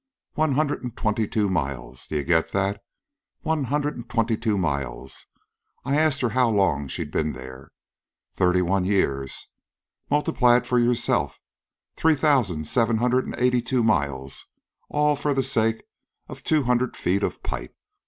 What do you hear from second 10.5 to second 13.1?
it for yourself. Three thousan', seven